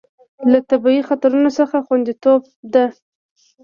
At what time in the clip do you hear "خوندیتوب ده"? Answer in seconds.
1.85-2.85